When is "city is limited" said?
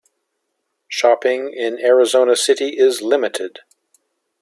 2.35-3.59